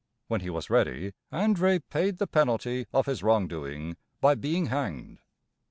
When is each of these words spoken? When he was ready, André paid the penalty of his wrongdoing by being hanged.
When 0.29 0.41
he 0.41 0.49
was 0.49 0.71
ready, 0.71 1.13
André 1.31 1.79
paid 1.91 2.17
the 2.17 2.25
penalty 2.25 2.87
of 2.91 3.05
his 3.05 3.21
wrongdoing 3.21 3.97
by 4.19 4.33
being 4.33 4.65
hanged. 4.65 5.19